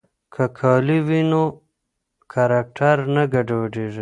[0.33, 1.43] که کالي وي نو
[2.31, 3.99] کرکټر نه ګډوډیږي.